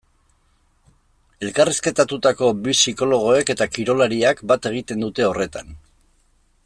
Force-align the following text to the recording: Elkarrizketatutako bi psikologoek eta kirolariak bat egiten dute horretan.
Elkarrizketatutako 1.47 2.49
bi 2.67 2.75
psikologoek 2.77 3.53
eta 3.55 3.69
kirolariak 3.77 4.43
bat 4.53 4.69
egiten 4.71 5.05
dute 5.07 5.29
horretan. 5.31 5.71